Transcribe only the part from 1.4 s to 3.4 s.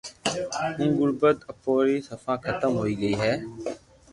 اپوري صفا ختم ھوئي گئي ھي